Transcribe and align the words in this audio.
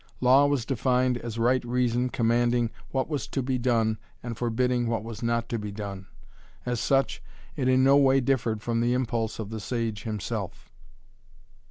Law 0.19 0.47
was 0.47 0.65
defined 0.65 1.15
as 1.19 1.37
right 1.37 1.63
reason 1.63 2.09
commanding 2.09 2.71
what 2.89 3.07
was 3.07 3.27
to 3.27 3.43
be 3.43 3.59
done 3.59 3.99
and 4.23 4.35
forbidding 4.35 4.87
what 4.87 5.03
was 5.03 5.21
not 5.21 5.47
to 5.49 5.59
be 5.59 5.71
done. 5.71 6.07
As 6.65 6.79
such, 6.79 7.21
it 7.55 7.67
in 7.67 7.83
no 7.83 7.97
way 7.97 8.19
differed 8.19 8.63
from 8.63 8.81
the 8.81 8.93
impulse 8.95 9.37
of 9.37 9.51
the 9.51 9.59
sage 9.59 10.01
himself. 10.01 10.71